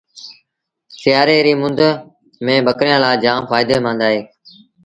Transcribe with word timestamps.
سيٚآري 0.99 1.37
ريٚ 1.45 1.59
مند 1.61 1.79
ميݩ 2.45 2.63
ٻڪريآݩ 2.65 3.01
لآ 3.03 3.09
جآم 3.23 3.41
ڦآئيدي 3.49 3.77
مند 3.85 4.01
اهي 4.07 4.21